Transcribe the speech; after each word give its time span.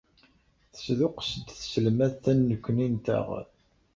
Tesduqqes-d 0.73 1.47
tselmadt 1.61 2.23
annekni-nteɣ. 2.31 3.27